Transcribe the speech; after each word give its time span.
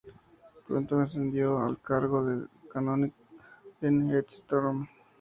Pronto 0.67 0.99
ascendió 0.99 1.59
al 1.59 1.79
cargo 1.79 2.25
de 2.25 2.47
canónigo 2.71 3.13
en 3.81 4.09
Esztergom. 4.09 4.87